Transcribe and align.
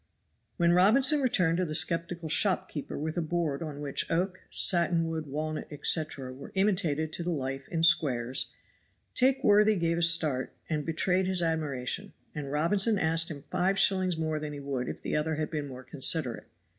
When 0.57 0.73
Robinson 0.73 1.21
returned 1.21 1.57
to 1.59 1.65
the 1.65 1.75
skeptical 1.75 2.27
shopkeeper 2.27 2.97
with 2.97 3.17
a 3.17 3.21
board 3.21 3.61
on 3.61 3.81
which 3.81 4.09
oak, 4.09 4.39
satin 4.49 5.07
wood, 5.07 5.27
walnut, 5.27 5.67
etc., 5.69 6.33
were 6.33 6.51
imitated 6.55 7.13
to 7.13 7.21
the 7.23 7.29
life 7.29 7.67
in 7.67 7.83
squares, 7.83 8.51
that 9.19 9.35
worthy 9.43 9.75
gave 9.75 9.99
a 9.99 10.01
start 10.01 10.55
and 10.67 10.87
betrayed 10.87 11.27
his 11.27 11.43
admiration, 11.43 12.13
and 12.33 12.51
Robinson 12.51 12.97
asked 12.97 13.29
him 13.29 13.43
five 13.51 13.77
shillings 13.77 14.17
more 14.17 14.39
than 14.39 14.53
he 14.53 14.59
would 14.59 14.87
if 14.89 15.03
the 15.03 15.15
other 15.15 15.35
had 15.35 15.51
been 15.51 15.67
more 15.67 15.83
considerate. 15.83 16.47